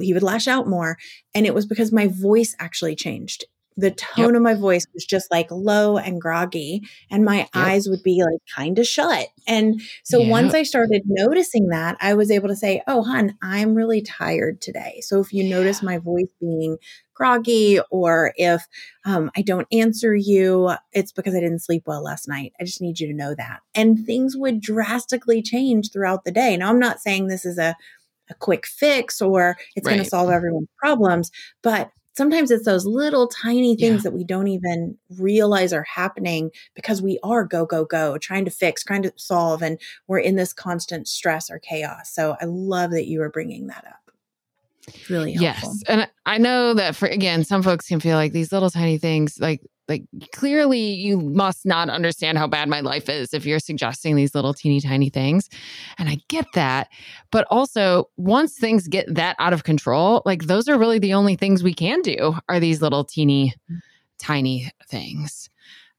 [0.00, 0.96] he would lash out more
[1.34, 3.44] and it was because my voice actually changed
[3.76, 4.34] the tone yep.
[4.34, 7.48] of my voice was just like low and groggy and my yep.
[7.54, 10.30] eyes would be like kind of shut and so yep.
[10.30, 14.60] once i started noticing that i was able to say oh hun i'm really tired
[14.60, 15.56] today so if you yeah.
[15.56, 16.76] notice my voice being
[17.14, 18.66] groggy or if
[19.04, 22.80] um, i don't answer you it's because i didn't sleep well last night i just
[22.80, 26.78] need you to know that and things would drastically change throughout the day now i'm
[26.78, 27.76] not saying this is a
[28.30, 29.94] a quick fix or it's right.
[29.94, 31.30] going to solve everyone's problems
[31.62, 34.02] but sometimes it's those little tiny things yeah.
[34.02, 38.50] that we don't even realize are happening because we are go go go trying to
[38.50, 42.90] fix trying to solve and we're in this constant stress or chaos so i love
[42.90, 44.10] that you are bringing that up
[45.08, 45.70] really helpful.
[45.70, 48.98] yes and i know that for again some folks can feel like these little tiny
[48.98, 53.58] things like like clearly you must not understand how bad my life is if you're
[53.58, 55.48] suggesting these little teeny tiny things
[55.98, 56.88] and i get that
[57.30, 61.36] but also once things get that out of control like those are really the only
[61.36, 63.54] things we can do are these little teeny
[64.18, 65.48] tiny things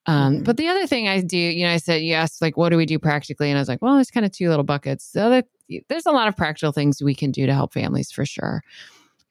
[0.06, 0.44] um, mm-hmm.
[0.44, 2.78] but the other thing I do, you know, I said, you asked like, what do
[2.78, 3.50] we do practically?
[3.50, 5.12] And I was like, well, there's kind of two little buckets.
[5.12, 5.44] The other,
[5.88, 8.64] there's a lot of practical things we can do to help families for sure.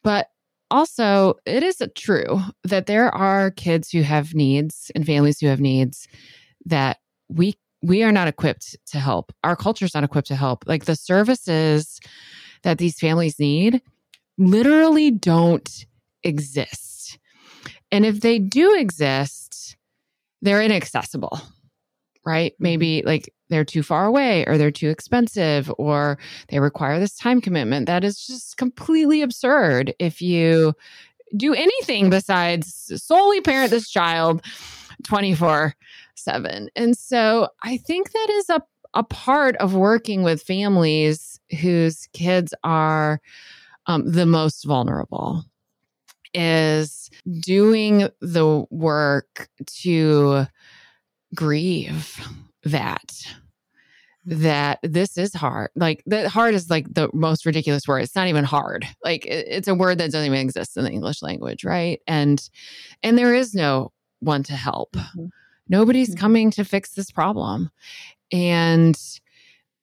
[0.02, 0.28] But
[0.72, 5.60] also, it is true that there are kids who have needs and families who have
[5.60, 6.08] needs
[6.64, 9.32] that we we are not equipped to help.
[9.42, 10.64] Our culture is not equipped to help.
[10.66, 12.00] Like the services
[12.62, 13.82] that these families need
[14.38, 15.86] literally don't
[16.22, 17.18] exist.
[17.90, 19.76] And if they do exist,
[20.40, 21.40] they're inaccessible
[22.24, 22.52] right?
[22.54, 22.62] Mm-hmm.
[22.62, 27.40] Maybe like they're too far away or they're too expensive or they require this time
[27.40, 27.86] commitment.
[27.86, 30.74] That is just completely absurd if you
[31.36, 34.42] do anything besides solely parent this child
[35.04, 35.74] 24
[36.14, 36.68] 7.
[36.76, 38.62] And so I think that is a,
[38.94, 43.20] a part of working with families whose kids are
[43.86, 45.44] um, the most vulnerable
[46.34, 50.46] is doing the work to
[51.34, 52.20] grieve
[52.64, 53.26] that
[54.24, 55.70] that this is hard.
[55.74, 58.00] Like the hard is like the most ridiculous word.
[58.00, 58.86] It's not even hard.
[59.04, 62.00] Like it, it's a word that doesn't even exist in the English language, right?
[62.06, 62.48] And
[63.02, 64.92] and there is no one to help.
[64.92, 65.26] Mm-hmm.
[65.68, 66.20] Nobody's mm-hmm.
[66.20, 67.70] coming to fix this problem.
[68.30, 68.98] And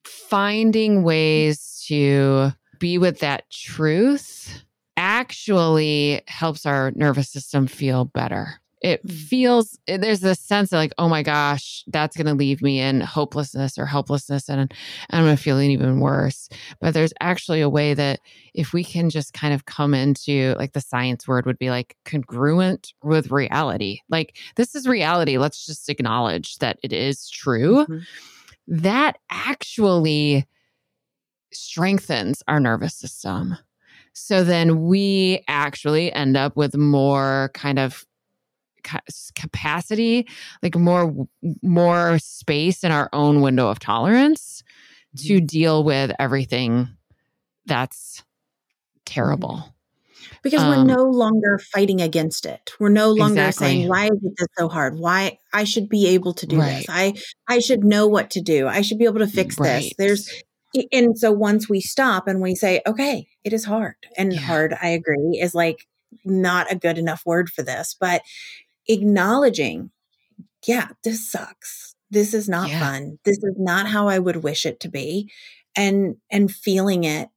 [0.03, 4.63] finding ways to be with that truth
[4.95, 9.11] actually helps our nervous system feel better it mm.
[9.11, 12.79] feels eh, there's this sense of like oh my gosh that's going to leave me
[12.79, 14.73] in hopelessness or helplessness and
[15.11, 16.49] i'm going to feel even worse.
[16.79, 18.19] But there's actually a way that
[18.53, 21.95] if we can just kind of come into like the science word would be like
[22.05, 23.99] congruent with reality.
[24.09, 25.37] Like this is reality.
[25.37, 27.85] Let's just acknowledge that it is true.
[27.85, 27.99] Mm-hmm.
[28.67, 30.45] that actually
[31.51, 33.57] strengthens our nervous system.
[34.13, 38.05] So then we actually end up with more kind of
[39.36, 40.28] capacity,
[40.62, 41.28] like more
[41.62, 44.63] more space in our own window of tolerance
[45.18, 45.45] to mm-hmm.
[45.45, 46.89] deal with everything
[47.66, 48.24] that's
[49.05, 49.57] terrible.
[49.57, 49.70] Mm-hmm.
[50.43, 52.72] Because um, we're no longer fighting against it.
[52.80, 53.68] We're no longer exactly.
[53.68, 54.97] saying, "Why is it so hard?
[54.97, 56.78] Why I should be able to do right.
[56.78, 56.86] this?
[56.89, 57.13] I
[57.47, 58.68] I should know what to do.
[58.68, 59.82] I should be able to fix right.
[59.82, 60.43] this." There's
[60.91, 64.39] and so once we stop and we say, "Okay, it is hard," and yeah.
[64.39, 65.88] hard, I agree, is like
[66.24, 68.22] not a good enough word for this, but
[68.89, 69.91] acknowledging,
[70.67, 71.95] yeah, this sucks.
[72.11, 72.79] This is not yeah.
[72.79, 73.19] fun.
[73.23, 75.31] This is not how I would wish it to be.
[75.77, 77.29] And and feeling it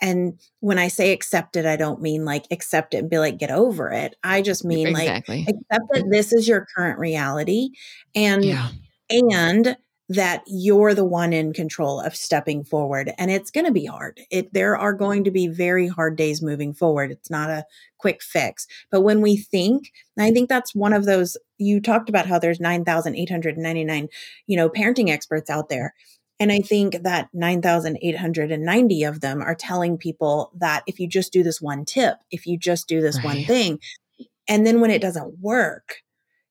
[0.00, 3.38] And when I say accept it, I don't mean like accept it and be like,
[3.38, 4.16] get over it.
[4.24, 5.44] I just mean exactly.
[5.44, 7.70] like accept that this is your current reality.
[8.14, 8.68] And, yeah.
[9.10, 9.76] and,
[10.10, 14.20] that you're the one in control of stepping forward and it's going to be hard.
[14.28, 17.12] It there are going to be very hard days moving forward.
[17.12, 17.64] It's not a
[17.96, 18.66] quick fix.
[18.90, 22.60] But when we think i think that's one of those you talked about how there's
[22.60, 24.08] 9899
[24.46, 25.94] you know parenting experts out there
[26.40, 31.42] and I think that 9,890 of them are telling people that if you just do
[31.42, 33.24] this one tip, if you just do this right.
[33.24, 33.78] one thing,
[34.48, 35.96] and then when it doesn't work,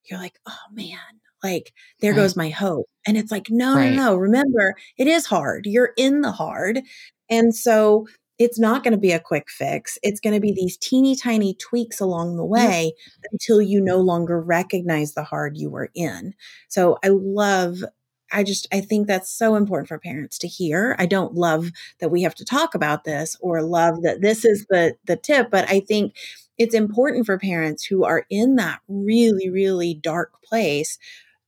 [0.05, 0.99] you're like, oh man,
[1.43, 2.17] like there right.
[2.17, 2.87] goes my hope.
[3.07, 3.91] And it's like, no, right.
[3.91, 4.15] no, no.
[4.15, 5.65] Remember, it is hard.
[5.65, 6.81] You're in the hard.
[7.29, 8.07] And so
[8.39, 9.97] it's not going to be a quick fix.
[10.01, 12.93] It's going to be these teeny tiny tweaks along the way
[13.31, 16.33] until you no longer recognize the hard you were in.
[16.69, 17.83] So I love
[18.31, 20.95] I just I think that's so important for parents to hear.
[20.99, 24.65] I don't love that we have to talk about this or love that this is
[24.69, 26.15] the the tip, but I think
[26.57, 30.97] it's important for parents who are in that really really dark place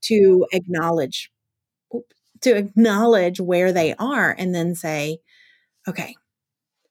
[0.03, 1.31] to acknowledge
[2.41, 5.19] to acknowledge where they are and then say,
[5.87, 6.15] okay,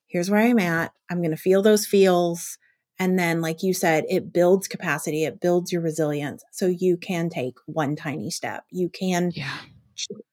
[0.06, 0.92] here's where I'm at.
[1.10, 2.56] I'm going to feel those feels.
[3.00, 6.44] And then, like you said, it builds capacity, it builds your resilience.
[6.52, 8.64] So you can take one tiny step.
[8.70, 9.58] You can yeah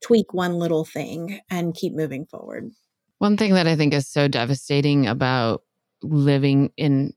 [0.01, 2.71] tweak one little thing and keep moving forward.
[3.17, 5.63] One thing that I think is so devastating about
[6.03, 7.13] living in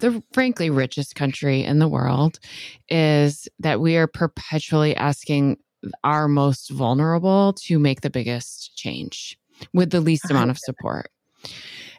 [0.00, 2.38] the frankly richest country in the world
[2.88, 5.56] is that we are perpetually asking
[6.04, 9.38] our most vulnerable to make the biggest change
[9.72, 11.10] with the least amount of support.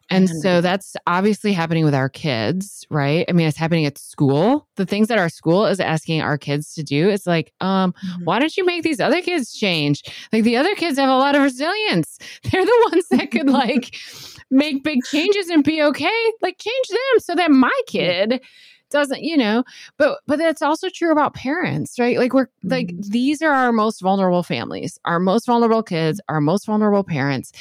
[0.10, 3.26] And so that's obviously happening with our kids, right?
[3.28, 4.68] I mean, it's happening at school.
[4.76, 8.24] The things that our school is asking our kids to do is like, um, mm-hmm.
[8.24, 10.04] why don't you make these other kids change?
[10.32, 12.20] Like the other kids have a lot of resilience.
[12.44, 13.96] They're the ones that could like
[14.52, 16.32] make big changes and be okay.
[16.42, 18.42] Like change them so that my kid
[18.90, 19.64] doesn't you know
[19.98, 22.70] but but that's also true about parents right like we're mm-hmm.
[22.70, 27.52] like these are our most vulnerable families our most vulnerable kids our most vulnerable parents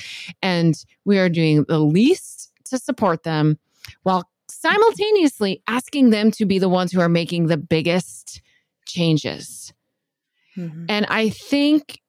[0.42, 2.36] and we are doing the least
[2.71, 3.59] to support them
[4.03, 8.41] while simultaneously asking them to be the ones who are making the biggest
[8.87, 9.73] changes.
[10.57, 10.87] Mm-hmm.
[10.89, 12.01] And I think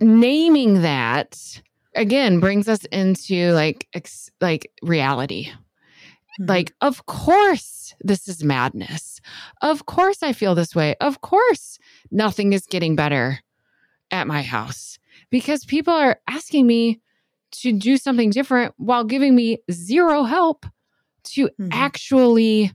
[0.00, 1.62] naming that
[1.94, 5.46] again brings us into like ex- like reality.
[5.46, 6.46] Mm-hmm.
[6.46, 9.20] Like of course this is madness.
[9.60, 10.96] Of course I feel this way.
[11.00, 11.78] Of course
[12.10, 13.38] nothing is getting better
[14.10, 14.98] at my house
[15.30, 17.00] because people are asking me
[17.52, 20.66] to do something different while giving me zero help
[21.24, 21.68] to mm-hmm.
[21.72, 22.72] actually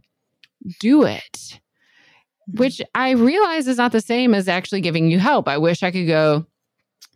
[0.80, 1.34] do it.
[1.34, 2.58] Mm-hmm.
[2.58, 5.48] Which I realize is not the same as actually giving you help.
[5.48, 6.46] I wish I could go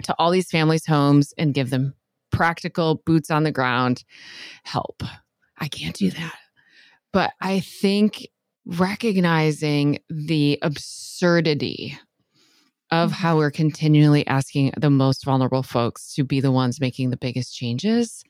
[0.04, 1.94] to all these families' homes and give them
[2.32, 4.04] practical boots on the ground
[4.64, 5.04] help.
[5.58, 6.22] I can't do mm-hmm.
[6.22, 6.36] that.
[7.14, 8.28] But I think
[8.66, 11.98] recognizing the absurdity
[12.92, 13.22] of mm-hmm.
[13.22, 17.56] how we're continually asking the most vulnerable folks to be the ones making the biggest
[17.56, 18.24] changes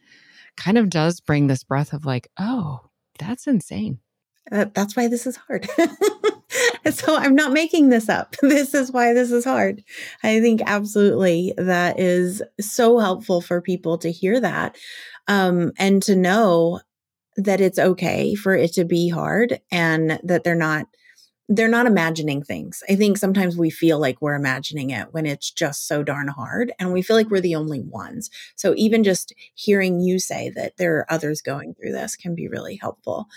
[0.57, 2.82] kind of does bring this breath of like, oh,
[3.18, 3.99] that's insane.
[4.51, 5.68] Uh, that's why this is hard.
[6.91, 8.36] so I'm not making this up.
[8.41, 9.84] This is why this is hard.
[10.24, 14.76] I think absolutely that is so helpful for people to hear that
[15.28, 16.82] um, and to know
[17.38, 20.88] that it's okay for it to be hard and that they're not
[21.49, 22.81] they're not imagining things.
[22.89, 26.71] I think sometimes we feel like we're imagining it when it's just so darn hard
[26.79, 28.29] and we feel like we're the only ones.
[28.55, 32.47] So even just hearing you say that there are others going through this can be
[32.47, 33.27] really helpful.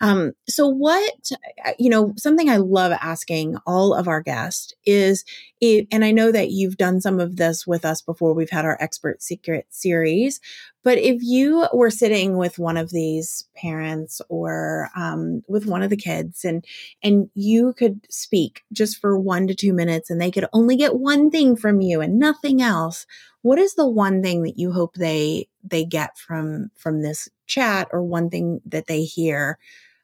[0.00, 1.30] Um, so, what,
[1.64, 5.24] uh, you know, something I love asking all of our guests is,
[5.60, 8.64] it, and I know that you've done some of this with us before, we've had
[8.64, 10.40] our expert secret series,
[10.84, 15.90] but if you were sitting with one of these parents or um, with one of
[15.90, 16.64] the kids and
[17.02, 20.96] and you could speak just for one to two minutes and they could only get
[20.96, 23.06] one thing from you and nothing else
[23.42, 27.88] what is the one thing that you hope they they get from from this chat
[27.90, 29.58] or one thing that they hear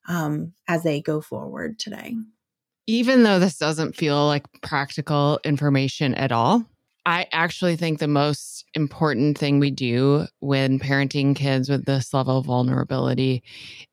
[0.09, 2.15] um, as they go forward today.
[2.87, 6.65] Even though this doesn't feel like practical information at all,
[7.07, 12.39] I actually think the most important thing we do when parenting kids with this level
[12.39, 13.43] of vulnerability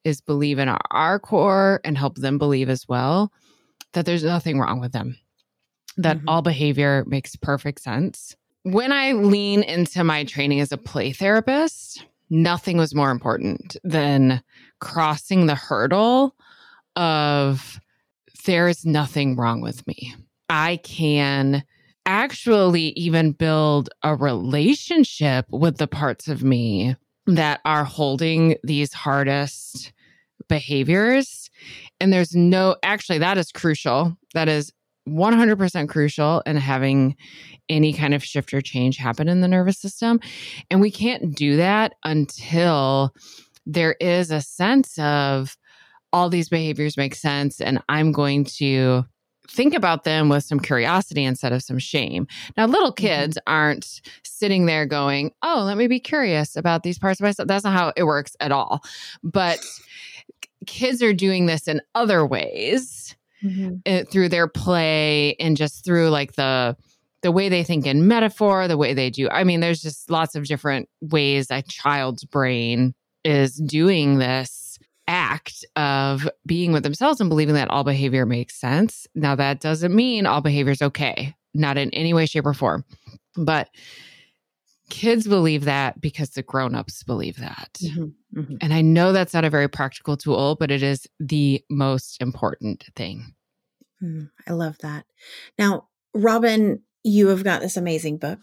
[0.03, 3.31] is believe in our, core and help them believe as well
[3.93, 5.17] that there's nothing wrong with them,
[5.97, 6.29] that mm-hmm.
[6.29, 8.35] all behavior makes perfect sense.
[8.63, 14.41] When I lean into my training as a play therapist, nothing was more important than
[14.79, 16.35] crossing the hurdle
[16.95, 17.79] of
[18.45, 20.15] there is nothing wrong with me.
[20.49, 21.63] I can
[22.05, 29.91] actually even build a relationship with the parts of me that are holding these hardest
[30.47, 31.49] behaviors.
[31.99, 34.17] And there's no, actually, that is crucial.
[34.33, 34.71] That is
[35.07, 37.15] 100% crucial in having
[37.69, 40.19] any kind of shift or change happen in the nervous system.
[40.69, 43.13] And we can't do that until
[43.65, 45.57] there is a sense of
[46.13, 49.05] all these behaviors make sense and I'm going to
[49.49, 52.27] think about them with some curiosity instead of some shame.
[52.55, 53.05] Now, little mm-hmm.
[53.05, 53.53] kids mm-hmm.
[53.53, 57.47] aren't sitting there going, Oh, let me be curious about these parts of myself.
[57.47, 58.83] That's not how it works at all.
[59.23, 59.59] But
[60.65, 63.75] kids are doing this in other ways mm-hmm.
[63.85, 66.75] Eh, through their play and just through like the
[67.23, 69.27] the way they think in metaphor, the way they do.
[69.29, 74.77] I mean, there's just lots of different ways a child's brain is doing this
[75.07, 79.07] act of being with themselves and believing that all behavior makes sense.
[79.15, 82.85] Now, that doesn't mean all behavior is okay, not in any way, shape, or form.
[83.35, 83.69] But
[84.89, 87.77] kids believe that because the grown-ups believe that.
[87.81, 88.55] Mm-hmm, mm-hmm.
[88.61, 92.85] And I know that's not a very practical tool, but it is the most important
[92.95, 93.33] thing.
[94.01, 95.05] Mm, I love that.
[95.57, 98.39] Now, Robyn, you have got this amazing book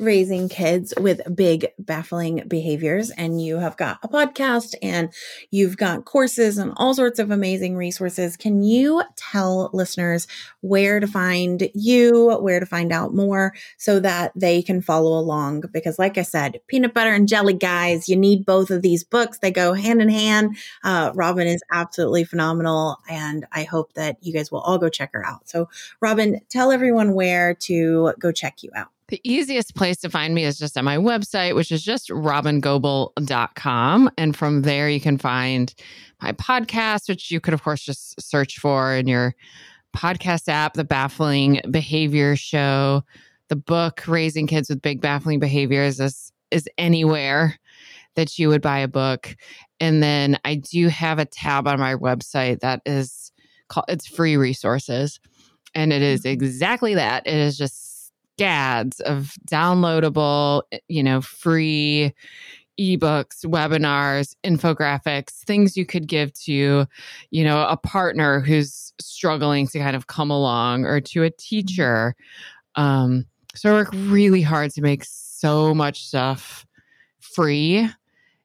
[0.00, 3.10] raising kids with big, baffling behaviors.
[3.10, 5.12] And you have got a podcast and
[5.50, 8.36] you've got courses and all sorts of amazing resources.
[8.36, 10.26] Can you tell listeners
[10.62, 15.64] where to find you, where to find out more so that they can follow along?
[15.72, 19.38] Because, like I said, peanut butter and jelly guys, you need both of these books.
[19.38, 20.56] They go hand in hand.
[20.82, 22.98] Uh, Robyn is absolutely phenomenal.
[23.08, 25.48] And I hope that you guys will all go check her out.
[25.48, 25.68] So,
[26.00, 28.88] Robyn, tell everyone where to go check you out.
[29.10, 34.10] The easiest place to find me is just on my website, which is just robyngobbel.com.
[34.16, 35.74] And from there, you can find
[36.22, 39.34] my podcast, which you could, of course, just search for in your
[39.96, 43.02] podcast app, The Baffling Behavior Show.
[43.48, 47.58] The book, Raising Kids with Big Baffling Behaviors, is, is anywhere
[48.14, 49.34] that you would buy a book.
[49.80, 53.32] And then I do have a tab on my website that is
[53.68, 55.18] called, it's free resources.
[55.74, 56.28] And it is mm-hmm.
[56.28, 57.26] exactly that.
[57.26, 57.89] It is just
[58.40, 62.14] scads of downloadable, you know, free
[62.80, 66.86] ebooks, webinars, infographics, things you could give to,
[67.30, 72.14] you know, a partner who's struggling to kind of come along or to a teacher.
[72.76, 76.64] Um, so I work really hard to make so much stuff
[77.20, 77.86] free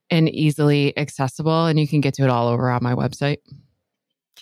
[0.10, 1.68] and easily accessible.
[1.68, 3.38] And you can get to it all over on my website.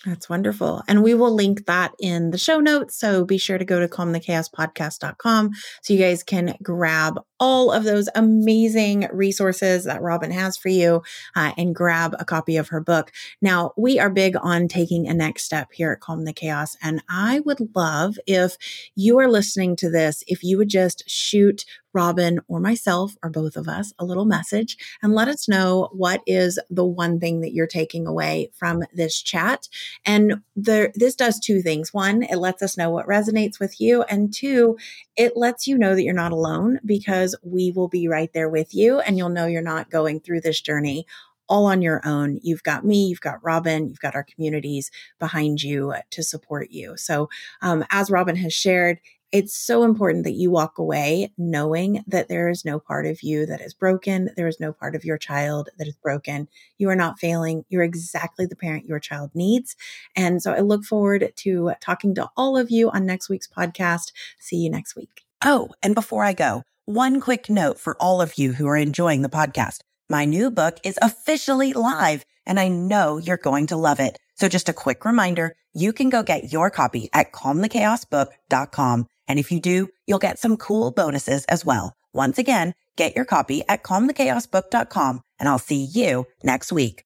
[0.04, 0.82] That's wonderful.
[0.86, 2.98] And we will link that in the show notes.
[2.98, 5.50] So be sure to go to calmthechaospodcast.com
[5.82, 11.02] so you guys can grab all of those amazing resources that Robyn has for you
[11.36, 13.12] uh, and grab a copy of her book.
[13.40, 16.76] Now, we are big on taking a next step here at Calm the Chaos.
[16.82, 18.56] And I would love if
[18.94, 21.64] you are listening to this, if you would just shoot
[21.94, 26.22] Robyn or myself or both of us a little message and let us know what
[26.26, 29.68] is the one thing that you're taking away from this chat.
[30.04, 31.94] And there, this does two things.
[31.94, 34.02] One, it lets us know what resonates with you.
[34.02, 34.76] And two,
[35.16, 38.74] it lets you know that you're not alone because we will be right there with
[38.74, 41.06] you and you'll know you're not going through this journey
[41.48, 42.40] all on your own.
[42.42, 46.96] You've got me, you've got Robyn, you've got our communities behind you to support you.
[46.96, 47.28] So,
[47.60, 48.98] um, as Robyn has shared,
[49.34, 53.44] it's so important that you walk away knowing that there is no part of you
[53.46, 54.30] that is broken.
[54.36, 56.46] There is no part of your child that is broken.
[56.78, 57.64] You are not failing.
[57.68, 59.74] You're exactly the parent your child needs.
[60.14, 64.12] And so I look forward to talking to all of you on next week's podcast.
[64.38, 65.22] See you next week.
[65.44, 69.22] Oh, and before I go, one quick note for all of you who are enjoying
[69.22, 69.80] the podcast.
[70.08, 74.18] My new book is officially live and I know you're going to love it.
[74.34, 79.06] So just a quick reminder, you can go get your copy at calmthechaosbook.com.
[79.26, 81.94] And if you do, you'll get some cool bonuses as well.
[82.12, 87.02] Once again, get your copy at calmthechaosbook.com and I'll see you next week.